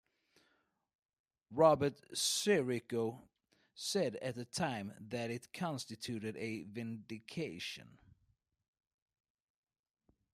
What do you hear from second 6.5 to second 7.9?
"vindication".